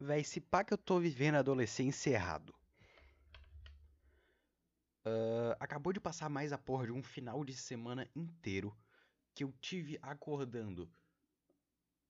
[0.00, 2.54] Véi, se pá que eu tô vivendo a adolescência errado.
[5.04, 8.74] Ah, acabou de passar mais a porra de um final de semana inteiro
[9.34, 10.90] que eu tive acordando.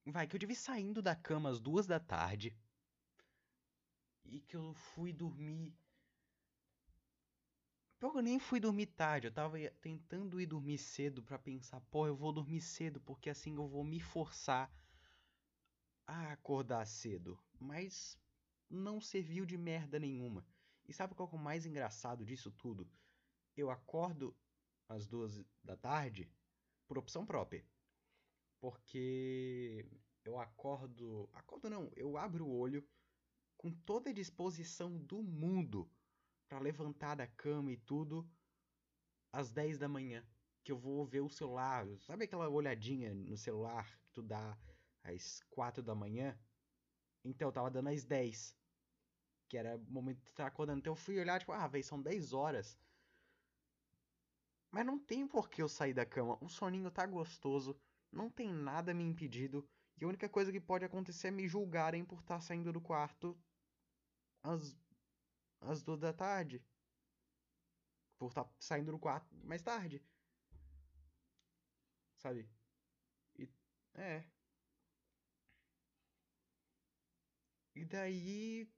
[0.07, 2.57] Vai, que eu tive saindo da cama às duas da tarde
[4.25, 5.75] e que eu fui dormir.
[7.99, 11.81] Pior que eu nem fui dormir tarde, eu tava tentando ir dormir cedo pra pensar,
[11.91, 14.73] pô, eu vou dormir cedo porque assim eu vou me forçar
[16.07, 17.39] a acordar cedo.
[17.61, 18.19] Mas
[18.69, 20.47] não serviu de merda nenhuma.
[20.89, 22.91] E sabe qual é o mais engraçado disso tudo?
[23.57, 24.35] Eu acordo
[24.89, 26.33] às duas da tarde
[26.89, 27.65] por opção própria.
[28.61, 29.87] Porque
[30.25, 31.29] eu acordo.
[31.33, 32.87] Acordo não, eu abro o olho
[33.57, 35.91] com toda a disposição do mundo
[36.49, 38.29] para levantar da cama e tudo
[39.33, 40.27] às 10 da manhã.
[40.65, 41.87] Que eu vou ver o celular.
[42.01, 44.59] Sabe aquela olhadinha no celular que tu dá
[45.03, 46.39] às 4 da manhã?
[47.25, 48.57] Então, eu tava dando às 10.
[49.49, 50.79] Que era o momento de estar acordando.
[50.79, 52.79] Então eu fui olhar, tipo, ah, velho, são 10 horas.
[54.71, 56.39] Mas não tem por que eu sair da cama.
[56.41, 57.77] O soninho tá gostoso.
[58.13, 59.69] Não tem nada me impedido.
[60.01, 63.37] E a única coisa que pode acontecer é me julgarem por estar saindo do quarto
[64.43, 64.77] às,
[65.61, 66.63] às duas da tarde.
[68.19, 70.03] Por estar saindo do quarto mais tarde.
[72.19, 72.49] Sabe?
[73.39, 73.49] E,
[73.95, 74.25] é.
[77.81, 78.69] E daí.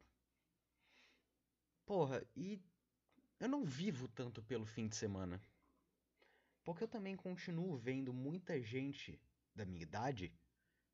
[1.84, 2.62] Porra, e
[3.40, 5.42] eu não vivo tanto pelo fim de semana.
[6.62, 9.20] Porque eu também continuo vendo muita gente
[9.52, 10.32] da minha idade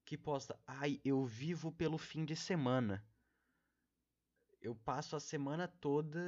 [0.07, 3.05] que posta, ai, eu vivo pelo fim de semana.
[4.59, 6.19] Eu passo a semana toda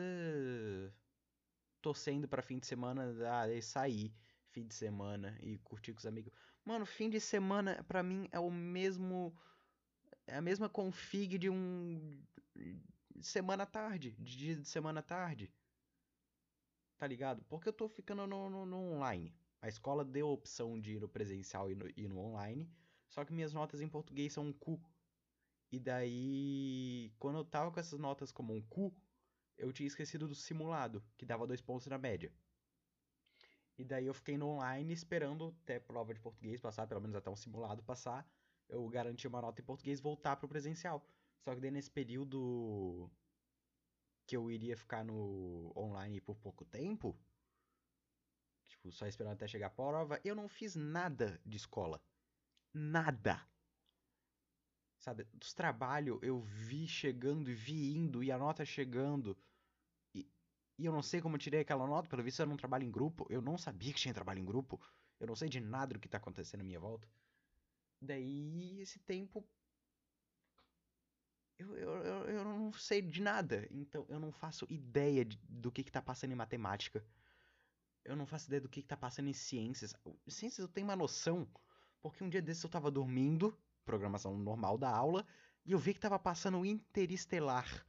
[1.81, 4.15] torcendo para fim de semana, ah, sair
[4.51, 6.31] fim de semana e curtir com os amigos.
[6.63, 9.35] Mano, fim de semana para mim é o mesmo
[10.31, 12.23] é a mesma config de um
[13.21, 15.53] semana tarde, de dia de semana tarde.
[16.97, 17.43] Tá ligado?
[17.45, 19.35] Porque eu tô ficando no, no, no online.
[19.61, 22.71] A escola deu a opção de ir no presencial e no, e no online,
[23.09, 24.81] só que minhas notas em português são um cu.
[25.73, 28.95] E daí, quando eu tava com essas notas como um cu,
[29.59, 32.33] eu tinha esquecido do simulado, que dava dois pontos na média.
[33.77, 37.31] E daí eu fiquei no online esperando até prova de português passar, pelo menos até
[37.31, 38.27] um simulado passar,
[38.71, 41.05] eu garanti uma nota em português voltar pro presencial.
[41.41, 43.11] Só que daí nesse período
[44.27, 47.19] que eu iria ficar no online por pouco tempo,
[48.69, 52.01] tipo, só esperando até chegar a prova, eu não fiz nada de escola.
[52.73, 53.45] Nada.
[54.99, 59.37] Sabe, dos trabalhos eu vi chegando e vi indo, e a nota chegando.
[60.15, 60.31] E,
[60.79, 62.91] e eu não sei como eu tirei aquela nota, pelo visto era um trabalho em
[62.91, 63.27] grupo.
[63.31, 64.81] Eu não sabia que tinha trabalho em grupo.
[65.19, 67.09] Eu não sei de nada do que tá acontecendo à minha volta.
[68.01, 69.47] Daí, esse tempo.
[71.59, 71.95] Eu, eu,
[72.29, 73.69] eu, não sei de nada.
[73.71, 77.05] Então, eu não faço ideia de, do que, que tá passando em matemática.
[78.03, 79.95] Eu não faço ideia do que, que tá passando em ciências.
[80.27, 81.47] Ciências eu tenho uma noção.
[82.01, 85.27] Porque um dia desses eu tava dormindo, programação normal da aula,
[85.67, 87.87] e eu vi que tava passando interestelar.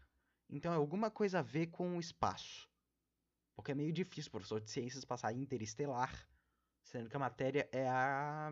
[0.49, 2.69] Então é alguma coisa a ver com o espaço.
[3.55, 6.27] Porque é meio difícil, professor de ciências, passar interestelar,
[6.83, 8.51] sendo que a matéria é a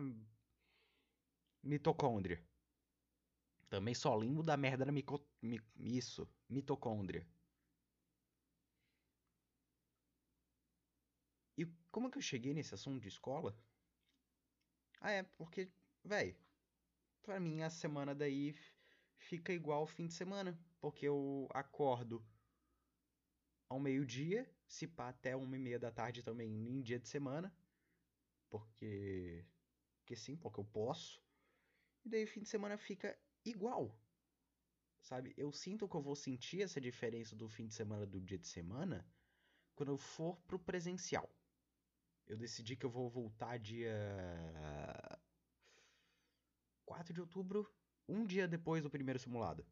[1.62, 2.42] mitocôndria.
[3.68, 5.24] Também só lembro da merda da mico...
[5.40, 5.60] mi...
[5.76, 7.26] isso, mitocôndria.
[11.56, 13.56] E como que eu cheguei nesse assunto de escola?
[15.00, 15.70] Ah, é, porque,
[16.04, 16.36] velho,
[17.22, 18.54] pra mim a semana daí
[19.16, 20.58] fica igual ao fim de semana.
[20.80, 22.24] Porque eu acordo
[23.68, 27.54] ao meio-dia, se pá até uma e meia da tarde também em dia de semana.
[28.48, 29.46] Porque.
[30.00, 31.22] Porque sim, porque eu posso.
[32.04, 33.94] E daí o fim de semana fica igual.
[35.00, 35.34] Sabe?
[35.36, 38.46] Eu sinto que eu vou sentir essa diferença do fim de semana do dia de
[38.46, 39.06] semana
[39.74, 41.28] quando eu for pro presencial.
[42.26, 43.90] Eu decidi que eu vou voltar dia
[46.84, 47.68] 4 de outubro,
[48.08, 49.66] um dia depois do primeiro simulado.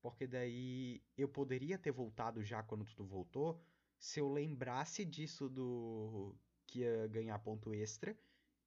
[0.00, 3.60] Porque daí eu poderia ter voltado já quando tudo voltou,
[3.98, 6.36] se eu lembrasse disso do
[6.66, 8.16] que ia ganhar ponto extra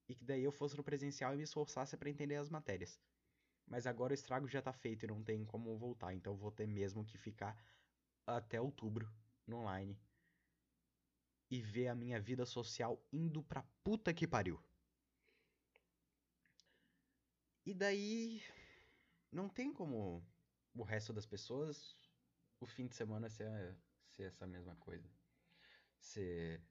[0.08, 3.00] e que daí eu fosse no presencial e me esforçasse para entender as matérias.
[3.66, 6.68] Mas agora o estrago já tá feito e não tem como voltar, então vou ter
[6.68, 7.58] mesmo que ficar
[8.26, 9.12] até outubro
[9.46, 9.98] no online
[11.50, 14.62] e ver a minha vida social indo pra puta que pariu.
[17.66, 18.42] E daí
[19.32, 20.26] não tem como
[20.74, 21.96] o resto das pessoas
[22.60, 23.76] o fim de semana ser,
[24.06, 25.10] ser essa mesma coisa.
[26.00, 26.62] Ser,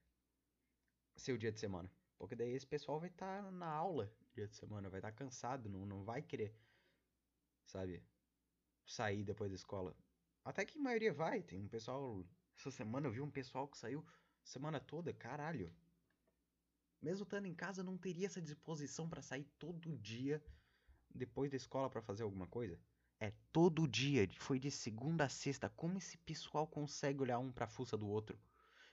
[1.17, 1.91] ser o dia de semana.
[2.19, 5.17] Porque daí esse pessoal vai estar tá na aula dia de semana, vai estar tá
[5.17, 6.55] cansado, não, não vai querer,
[7.65, 8.03] sabe?
[8.87, 9.95] sair depois da escola.
[10.45, 12.25] Até que a maioria vai, tem um pessoal.
[12.57, 14.07] Essa semana eu vi um pessoal que saiu
[14.45, 15.75] semana toda, caralho.
[17.03, 20.43] Mesmo estando em casa, não teria essa disposição para sair todo dia
[21.15, 22.81] depois da escola para fazer alguma coisa?
[23.19, 25.69] É todo dia, foi de segunda a sexta.
[25.69, 28.39] Como esse pessoal consegue olhar um pra fuça do outro?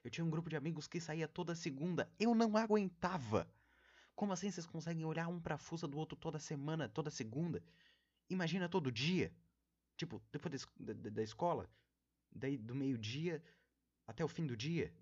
[0.04, 2.12] Eu tinha um grupo de amigos que saía toda segunda.
[2.20, 3.48] Eu não aguentava.
[4.16, 7.64] Como assim vocês conseguem olhar um pra fuça do outro toda semana, toda segunda?
[8.30, 9.34] Imagina todo dia.
[9.96, 11.70] Tipo, depois da, da, da escola,
[12.32, 13.42] daí do meio-dia
[14.06, 14.94] até o fim do dia.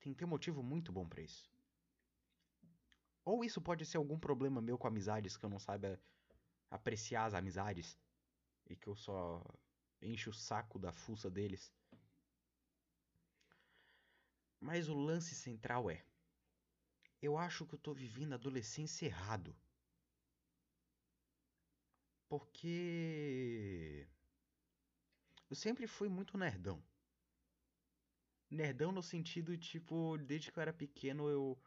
[0.00, 1.50] Tem que ter um motivo muito bom para isso.
[3.24, 6.00] Ou isso pode ser algum problema meu com amizades que eu não saiba
[6.70, 7.96] apreciar as amizades
[8.68, 9.44] e que eu só
[10.00, 11.72] encho o saco da fuça deles.
[14.60, 16.04] Mas o lance central é:
[17.22, 19.56] eu acho que eu tô vivendo a adolescência errado.
[22.30, 24.06] Porque
[25.50, 26.82] eu sempre fui muito nerdão.
[28.50, 31.58] Nerdão no sentido tipo, desde que eu era pequeno eu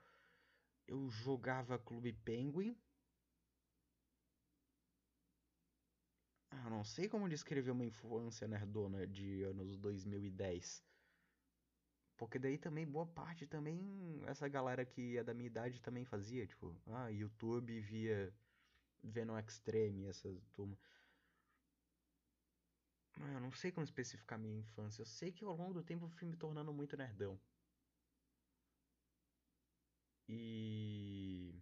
[0.87, 2.77] eu jogava Clube Penguin.
[6.49, 10.81] Ah, não sei como descrever uma infância nerdona de anos 2010.
[12.23, 16.47] Porque daí também boa parte também essa galera que é da minha idade também fazia,
[16.47, 18.33] tipo, ah, YouTube via
[19.03, 20.77] Venom Extreme, essa turma.
[23.19, 25.01] Eu não sei como especificar minha infância.
[25.01, 27.37] Eu sei que ao longo do tempo eu fui me tornando muito nerdão.
[30.29, 31.53] E...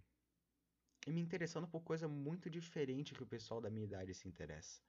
[1.07, 4.79] e me interessando por coisa muito diferente que o pessoal da minha idade se interessa.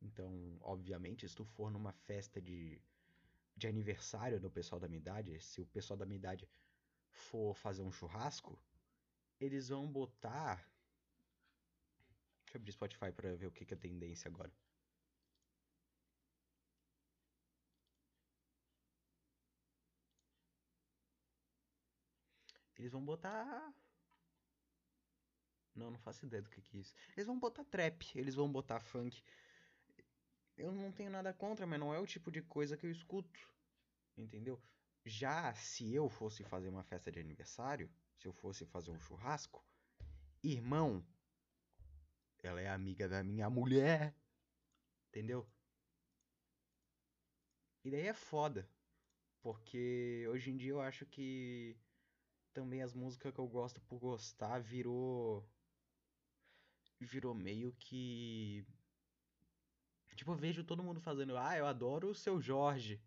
[0.00, 2.80] Então, obviamente, se tu for numa festa de,
[3.60, 6.48] de aniversário do pessoal da minha idade, se o pessoal da minha idade
[7.10, 8.58] for fazer um churrasco,
[9.38, 10.56] eles vão botar.
[12.44, 14.52] Deixa eu abrir Spotify para ver o que, que é tendência agora.
[22.78, 23.74] Eles vão botar.
[25.74, 26.94] Não, não faço ideia do que, que é isso.
[27.14, 29.22] Eles vão botar trap, eles vão botar funk.
[30.60, 33.48] Eu não tenho nada contra, mas não é o tipo de coisa que eu escuto.
[34.16, 34.60] Entendeu?
[35.04, 39.64] Já se eu fosse fazer uma festa de aniversário, se eu fosse fazer um churrasco,
[40.42, 41.02] irmão,
[42.42, 44.14] ela é amiga da minha mulher.
[45.08, 45.48] Entendeu?
[47.82, 48.68] E daí é foda.
[49.40, 51.74] Porque hoje em dia eu acho que
[52.52, 55.48] também as músicas que eu gosto por gostar virou.
[57.00, 58.66] Virou meio que.
[60.14, 61.36] Tipo, eu vejo todo mundo fazendo.
[61.36, 63.00] Ah, eu adoro o seu Jorge.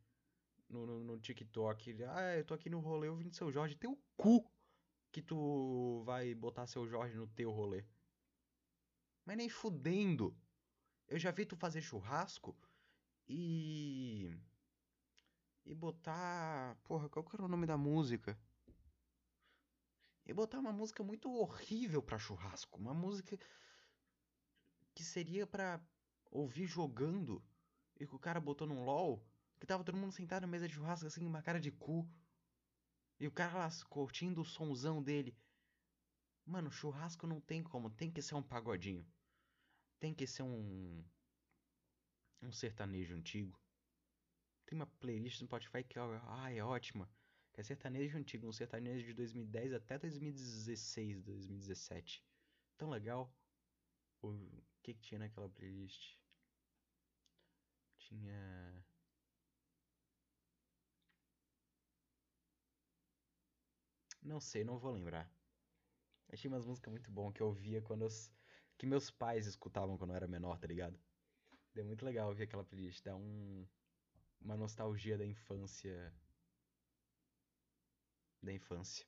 [0.69, 2.03] No, no, no TikTok.
[2.03, 3.75] Ah, eu tô aqui no rolê ouvindo seu Jorge.
[3.75, 4.49] Teu cu
[5.11, 7.85] que tu vai botar seu Jorge no teu rolê.
[9.25, 10.35] Mas nem fudendo.
[11.07, 12.55] Eu já vi tu fazer churrasco
[13.27, 14.35] e.
[15.65, 16.75] E botar.
[16.83, 18.37] Porra, qual que era o nome da música?
[20.25, 23.37] e botar uma música muito horrível para churrasco, uma música
[24.93, 25.81] que seria para
[26.39, 27.43] ouvir jogando
[27.99, 29.25] e que o cara botou num LOL,
[29.59, 32.09] que tava todo mundo sentado na mesa de churrasco assim, uma cara de cu.
[33.19, 35.37] E o cara lá curtindo o sonzão dele.
[36.45, 39.05] Mano, churrasco não tem como, tem que ser um pagodinho.
[39.99, 41.03] Tem que ser um
[42.41, 43.57] um sertanejo antigo.
[44.65, 47.09] Tem uma playlist no Spotify que ah, é ótima
[47.53, 52.23] que é sertanejo antigo, um sertanejo de 2010 até 2016, 2017.
[52.77, 53.31] Tão legal.
[54.23, 54.35] O
[54.81, 56.17] que, que tinha naquela playlist?
[58.13, 58.83] Tinha.
[64.23, 65.31] Não sei, não vou lembrar.
[66.35, 68.05] Tinha umas músicas muito boas que eu ouvia quando
[68.77, 70.99] que meus pais escutavam quando eu era menor, tá ligado?
[71.75, 73.67] É muito legal ouvir aquela playlist, dá um
[74.41, 76.13] uma nostalgia da infância
[78.43, 79.05] da infância.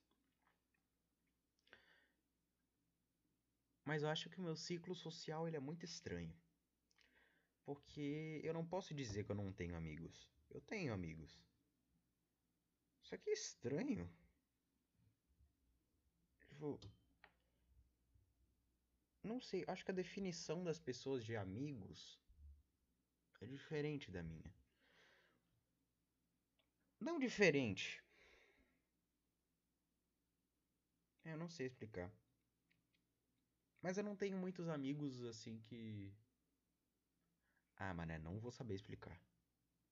[3.86, 6.36] Mas eu acho que o meu ciclo social ele é muito estranho.
[7.66, 10.30] Porque eu não posso dizer que eu não tenho amigos.
[10.50, 11.44] Eu tenho amigos.
[13.02, 14.10] Só que é estranho.
[16.40, 16.80] Tipo,
[19.22, 22.18] não sei, acho que a definição das pessoas de amigos
[23.42, 24.54] é diferente da minha.
[27.00, 28.04] Não diferente,
[31.26, 32.12] eu não sei explicar.
[33.82, 36.14] Mas eu não tenho muitos amigos assim que.
[37.78, 39.18] Ah, mané, não vou saber explicar.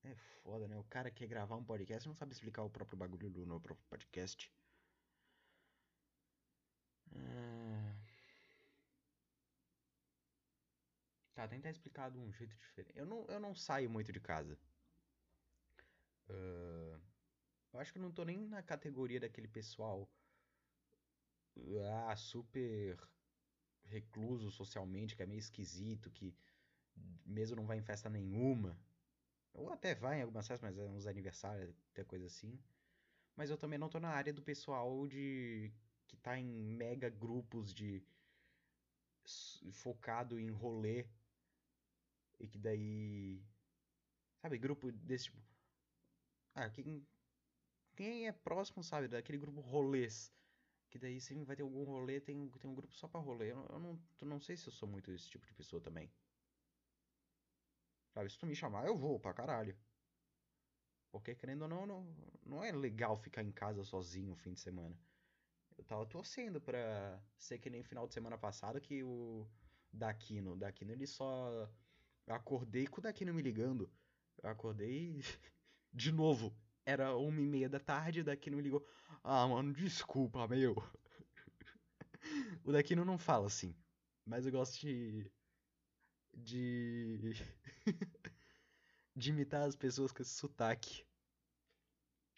[0.04, 0.78] É foda, né?
[0.78, 3.88] O cara quer gravar um podcast não sabe explicar o próprio bagulho do no próprio
[3.90, 4.52] podcast.
[7.16, 7.96] Ah...
[11.34, 12.98] Tá, Tá, tentar explicar de um jeito diferente.
[12.98, 14.58] Eu não, eu não saio muito de casa.
[16.30, 17.02] Uh,
[17.74, 20.08] eu acho que eu não tô nem na categoria daquele pessoal.
[21.92, 22.98] Ah, super
[23.86, 26.36] recluso socialmente, que é meio esquisito, que
[27.25, 28.77] mesmo não vai em festa nenhuma.
[29.53, 32.59] Ou até vai em algumas festas, mas é uns aniversários, até coisa assim.
[33.35, 35.71] Mas eu também não tô na área do pessoal de
[36.07, 38.03] que tá em mega grupos de
[39.71, 41.07] focado em rolê
[42.39, 43.41] e que daí
[44.41, 45.41] sabe, grupo desse tipo
[46.55, 47.05] ah, quem
[47.95, 50.33] quem é próximo, sabe, daquele grupo rolês
[50.93, 53.51] que daí sempre vai ter algum rolê, tem, tem um grupo só pra rolê.
[53.51, 56.07] Eu, eu não, eu não sei se eu sou muito esse tipo de pessoa também.
[58.13, 59.75] Sabe, se tu me chamar, eu vou pra caralho.
[61.12, 62.15] Porque, querendo ou não, não,
[62.46, 64.98] não é legal ficar em casa sozinho no fim de semana.
[65.77, 69.48] Eu tava torcendo pra ser que nem o final de semana passado que o
[69.91, 70.55] Daquino.
[70.55, 71.70] Daquino ele só.
[72.27, 73.91] Eu acordei com o Daquino me ligando.
[74.41, 75.20] Eu acordei
[75.91, 76.55] de novo.
[76.86, 78.86] Era uma e meia da tarde, o Daquino me ligou.
[79.24, 80.75] Ah, mano, desculpa, meu.
[82.63, 83.75] o Daquino não fala assim.
[84.25, 85.32] Mas eu gosto de.
[86.34, 87.34] De.
[89.16, 91.06] de imitar as pessoas com esse sotaque.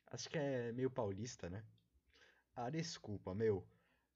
[0.07, 1.63] Acho que é meio paulista, né?
[2.55, 3.67] Ah, desculpa, meu.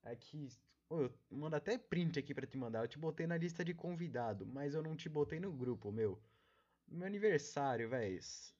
[0.03, 0.47] É que.
[0.89, 2.83] Ô, eu mando até print aqui pra te mandar.
[2.83, 6.21] Eu te botei na lista de convidado, mas eu não te botei no grupo, meu.
[6.87, 8.55] Meu aniversário, véis.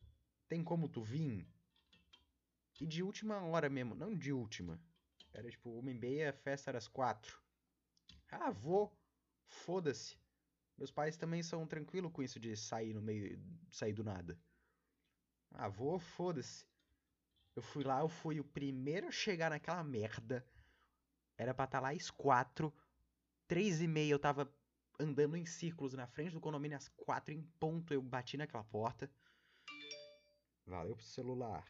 [0.48, 1.48] Tem como tu vir?
[2.80, 4.80] E de última hora mesmo, não de última.
[5.34, 7.42] Era tipo uma e meia, a festa era às quatro.
[8.32, 8.96] Ah, vou.
[9.48, 10.18] Foda-se.
[10.80, 13.38] Meus pais também são tranquilos com isso de sair no meio.
[13.70, 14.40] sair do nada.
[15.52, 16.66] Ah, vou, foda-se.
[17.54, 20.46] Eu fui lá, eu fui o primeiro a chegar naquela merda.
[21.38, 22.74] Era pra estar tá lá às quatro.
[23.46, 24.50] Três e meia eu tava
[24.98, 26.78] andando em círculos na frente do condomínio.
[26.78, 29.12] Às quatro em ponto eu bati naquela porta.
[30.66, 31.68] Valeu pro celular.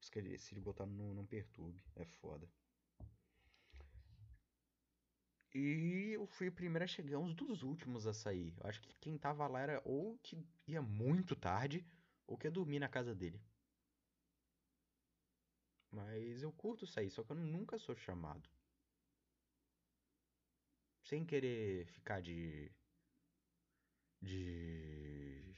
[0.00, 1.84] Esqueci de botar no Não Perturbe.
[1.96, 2.48] É foda.
[5.54, 8.54] E eu fui o primeiro a chegar, uns dos últimos a sair.
[8.58, 11.86] Eu acho que quem tava lá era ou que ia muito tarde,
[12.26, 13.40] ou que ia dormir na casa dele.
[15.92, 18.48] Mas eu curto sair, só que eu nunca sou chamado.
[21.04, 22.72] Sem querer ficar de.
[24.22, 25.54] De.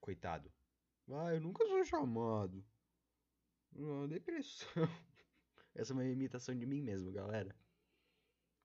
[0.00, 0.52] Coitado.
[1.10, 2.64] Ah, eu nunca sou chamado.
[3.76, 4.68] Ah, depressão.
[5.74, 7.54] Essa é uma imitação de mim mesmo, galera.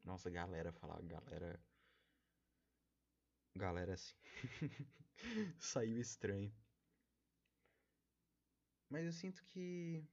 [0.03, 1.59] Nossa, galera, falar galera.
[3.55, 4.15] Galera assim.
[5.59, 6.51] Saiu estranho.
[8.89, 10.03] Mas eu sinto que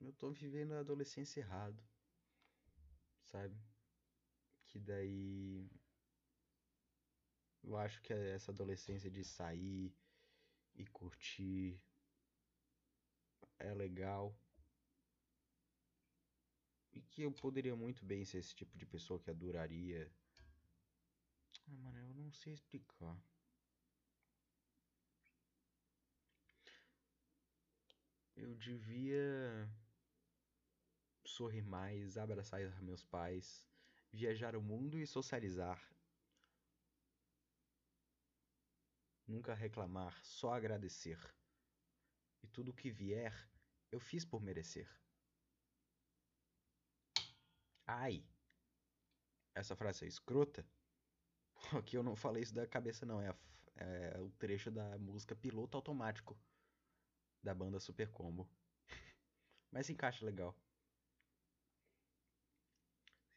[0.00, 1.82] eu tô vivendo a adolescência errado.
[3.24, 3.56] Sabe?
[4.66, 5.70] Que daí
[7.62, 9.94] eu acho que essa adolescência de sair
[10.74, 11.80] e curtir
[13.58, 14.34] é legal.
[17.00, 20.12] E que eu poderia muito bem ser esse tipo de pessoa que adoraria.
[21.66, 23.16] Ah, mano, eu não sei explicar.
[28.36, 29.66] Eu devia
[31.24, 33.66] sorrir mais, abraçar meus pais,
[34.12, 35.82] viajar o mundo e socializar.
[39.26, 41.18] Nunca reclamar, só agradecer.
[42.42, 43.32] E tudo que vier,
[43.90, 44.86] eu fiz por merecer.
[47.90, 48.24] Ai!
[49.52, 50.64] Essa frase é escrota?
[51.76, 53.20] Aqui eu não falei isso da cabeça, não.
[53.20, 53.36] É, a,
[53.84, 56.38] é o trecho da música Piloto Automático
[57.42, 58.48] da banda Super Combo.
[59.72, 60.56] Mas se encaixa legal.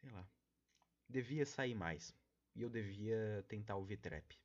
[0.02, 0.28] Sei lá.
[1.10, 2.14] Devia sair mais.
[2.56, 4.40] E eu devia tentar ouvir trap.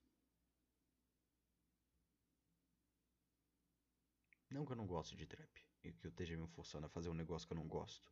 [4.51, 5.67] Não que eu não goste de trap.
[5.85, 8.11] E que eu esteja me forçando a fazer um negócio que eu não gosto.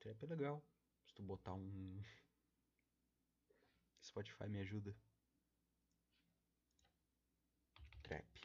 [0.00, 0.73] Trap é legal.
[1.14, 2.02] Tu botar um.
[4.02, 4.94] Spotify me ajuda.
[8.02, 8.44] Trap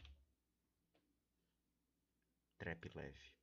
[2.59, 3.33] trap leve.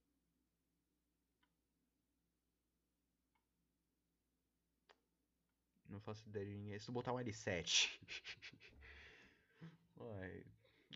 [5.88, 6.78] Não faço ideia de ninguém.
[6.78, 7.98] Se tu botar um L7.
[9.98, 10.44] Ué,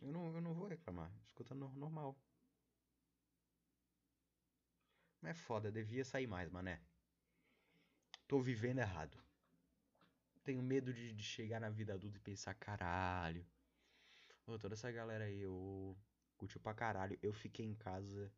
[0.02, 1.10] eu não, eu não vou reclamar.
[1.24, 2.16] Escutando normal.
[5.22, 6.80] Mas é foda, devia sair mais, mané.
[8.30, 9.18] Tô vivendo errado.
[10.44, 13.44] Tenho medo de, de chegar na vida adulta e pensar, caralho.
[14.46, 15.98] Ô, toda essa galera aí, eu
[16.40, 17.18] Curtiu pra caralho.
[17.20, 18.32] Eu fiquei em casa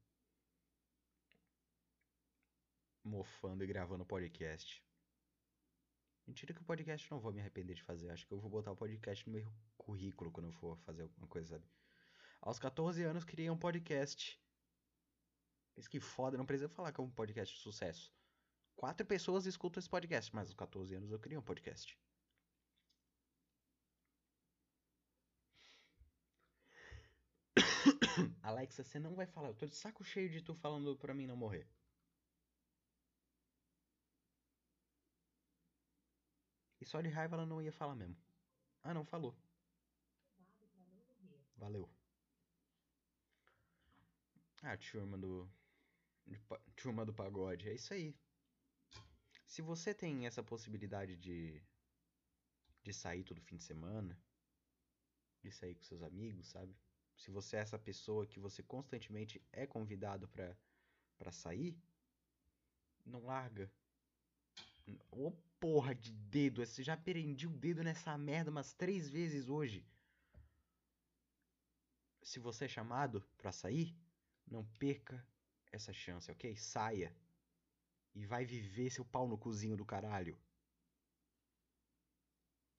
[3.04, 4.82] mofando e gravando podcast.
[6.26, 8.10] Mentira que o podcast não vou me arrepender de fazer.
[8.10, 11.28] Acho que eu vou botar o podcast no meu currículo quando eu for fazer alguma
[11.28, 11.64] coisa, sabe?
[12.40, 14.40] Aos 14 anos criei um podcast.
[15.76, 18.10] Isso que foda, não precisa falar que é um podcast de sucesso.
[18.76, 21.96] Quatro pessoas escutam esse podcast, mas aos 14 anos eu criei um podcast.
[28.42, 29.48] Alexa, você não vai falar.
[29.48, 31.66] Eu tô de saco cheio de tu falando pra mim não morrer.
[36.80, 38.16] E só de raiva ela não ia falar mesmo.
[38.82, 39.34] Ah, não, falou.
[41.56, 41.88] Valeu.
[44.62, 45.48] Ah, turma do.
[46.76, 47.68] Turma do pagode.
[47.68, 48.14] É isso aí.
[49.52, 51.62] Se você tem essa possibilidade de.
[52.82, 54.18] de sair todo fim de semana.
[55.42, 56.74] De sair com seus amigos, sabe?
[57.14, 60.56] Se você é essa pessoa que você constantemente é convidado pra,
[61.18, 61.78] pra sair.
[63.04, 63.70] Não larga.
[65.10, 69.50] Ô oh, porra de dedo, você já prendi o dedo nessa merda umas três vezes
[69.50, 69.84] hoje.
[72.22, 73.94] Se você é chamado pra sair,
[74.46, 75.22] não perca
[75.70, 76.56] essa chance, ok?
[76.56, 77.14] Saia.
[78.14, 80.38] E vai viver seu pau no cozinho do caralho.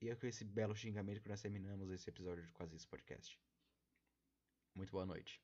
[0.00, 3.40] E é com esse belo xingamento que nós terminamos esse episódio de Quase Isso Podcast.
[4.74, 5.40] Muito boa noite.